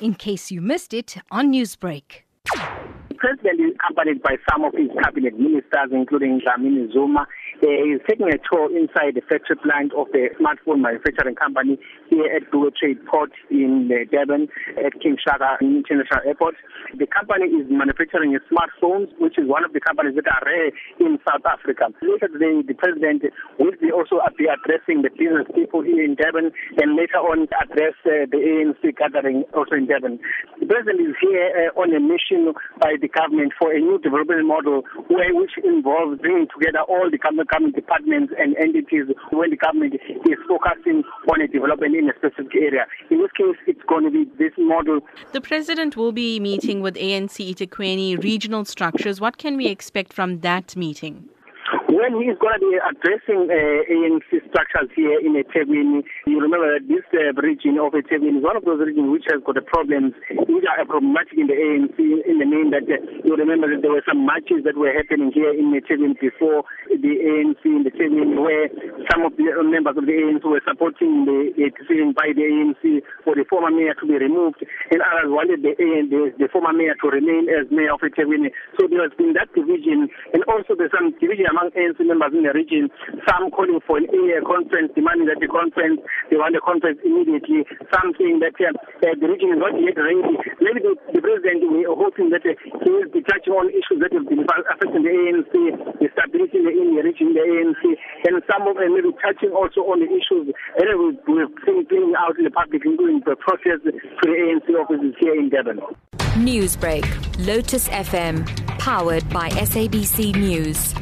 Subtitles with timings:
[0.00, 2.22] in case you missed it on Newsbreak.
[3.08, 7.26] The president is accompanied by some of his cabinet ministers, including Dlamini Zuma,
[7.62, 12.50] is taking a tour inside the factory plant of the smartphone manufacturing company here at
[12.52, 16.56] Dube Trade Port in uh, Durban at King Shaka International Airport.
[16.98, 21.18] The company is manufacturing smartphones, which is one of the companies that are rare in
[21.24, 21.88] South Africa.
[22.02, 23.22] Later today, the president
[23.58, 27.96] will be also be addressing the business people here in Durban and later on address
[28.04, 30.20] uh, the ANC gathering also in Durban.
[30.60, 34.46] The president is here uh, on a mission by the government for a new development
[34.46, 39.56] model where, which involves bringing together all the government government departments and entities when the
[39.56, 42.86] government is focusing on a development in a specific area.
[43.10, 45.00] In this case, it's going to be this model.
[45.32, 49.20] The president will be meeting with ANC eThekwini regional structures.
[49.20, 51.28] What can we expect from that meeting?
[51.96, 53.56] When he is going to be addressing uh,
[53.88, 58.52] ANC structures here in eThekwini, you remember that this uh, region of eThekwini is one
[58.52, 61.96] of those regions which has got the problems which are a problematic in the ANC
[61.96, 65.32] in the name that uh, you remember that there were some marches that were happening
[65.32, 67.92] here in eThekwini before the ANC in the
[68.44, 68.68] where
[69.08, 73.00] some of the members of the ANC were supporting the, the decision by the ANC
[73.24, 74.60] for the former mayor to be removed
[74.92, 78.52] and others wanted the, the, the former mayor to remain as mayor of eThekwini.
[78.76, 82.42] So there has been that division and also there's some division among ANC members in
[82.42, 82.90] the region,
[83.28, 87.62] some calling for an a conference, demanding that the conference, they want a conference immediately,
[87.94, 90.34] some saying that uh, the region is not yet ready.
[90.58, 94.02] Maybe the, the president, we are hoping that uh, he will be touching on issues
[94.02, 95.52] that have been affecting the ANC,
[96.00, 97.82] the stability in the, region, the ANC,
[98.26, 102.34] and some of them maybe touching also on the issues that we've been bringing out
[102.38, 105.80] in the public, including the process to the ANC offices here in Durban.
[106.36, 107.04] Newsbreak,
[107.46, 108.46] Lotus FM,
[108.78, 110.94] powered by SABC News.